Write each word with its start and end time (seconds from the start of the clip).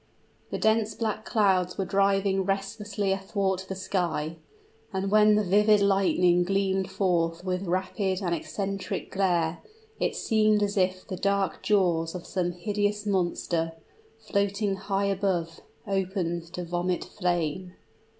The 0.49 0.57
dense 0.57 0.95
black 0.95 1.25
clouds 1.25 1.77
were 1.77 1.85
driving 1.85 2.43
restlessly 2.43 3.11
athwart 3.11 3.67
the 3.69 3.75
sky; 3.75 4.37
and 4.91 5.11
when 5.11 5.35
the 5.35 5.43
vivid 5.43 5.79
lightning 5.79 6.43
gleamed 6.43 6.89
forth 6.89 7.43
with 7.45 7.67
rapid 7.67 8.19
and 8.23 8.33
eccentric 8.33 9.11
glare, 9.11 9.59
it 9.99 10.15
seemed 10.15 10.63
as 10.63 10.75
if 10.75 11.07
the 11.07 11.17
dark 11.17 11.61
jaws 11.61 12.15
of 12.15 12.25
some 12.25 12.53
hideous 12.53 13.05
monster, 13.05 13.73
floating 14.17 14.75
high 14.75 15.05
above, 15.05 15.59
opened 15.87 16.51
to 16.53 16.63
vomit 16.65 17.05
flame. 17.05 17.73